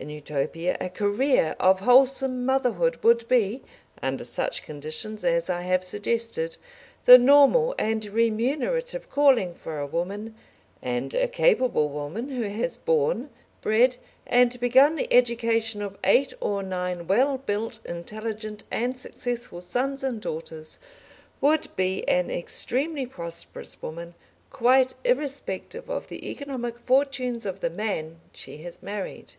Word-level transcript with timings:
In 0.00 0.10
Utopia 0.10 0.76
a 0.80 0.90
career 0.90 1.56
of 1.58 1.80
wholesome 1.80 2.46
motherhood 2.46 3.02
would 3.02 3.26
be, 3.26 3.64
under 4.00 4.22
such 4.22 4.62
conditions 4.62 5.24
as 5.24 5.50
I 5.50 5.62
have 5.62 5.82
suggested, 5.82 6.56
the 7.04 7.18
normal 7.18 7.74
and 7.80 8.04
remunerative 8.04 9.10
calling 9.10 9.54
for 9.54 9.80
a 9.80 9.88
woman, 9.88 10.36
and 10.80 11.14
a 11.14 11.26
capable 11.26 11.88
woman 11.88 12.28
who 12.28 12.42
has 12.44 12.76
borne, 12.76 13.28
bred, 13.60 13.96
and 14.24 14.60
begun 14.60 14.94
the 14.94 15.12
education 15.12 15.82
of 15.82 15.98
eight 16.04 16.32
or 16.40 16.62
nine 16.62 17.08
well 17.08 17.36
built, 17.36 17.80
intelligent, 17.84 18.62
and 18.70 18.96
successful 18.96 19.60
sons 19.60 20.04
and 20.04 20.20
daughters 20.20 20.78
would 21.40 21.74
be 21.74 22.06
an 22.06 22.30
extremely 22.30 23.04
prosperous 23.04 23.82
woman, 23.82 24.14
quite 24.48 24.94
irrespective 25.04 25.88
of 25.90 26.06
the 26.06 26.30
economic 26.30 26.78
fortunes 26.78 27.44
of 27.44 27.58
the 27.58 27.70
man 27.70 28.20
she 28.32 28.58
has 28.58 28.80
married. 28.80 29.32